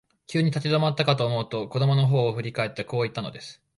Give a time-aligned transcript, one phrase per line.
[0.25, 3.61] 急に立ち止まったかと思うと、子供のほうを振り返って、こう言ったのです。